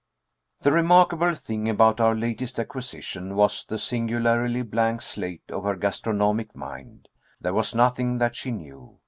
[0.61, 6.55] The remarkable thing about our latest acquisition was the singularly blank state of her gastronomic
[6.55, 7.07] mind.
[7.39, 8.97] There was nothing that she knew.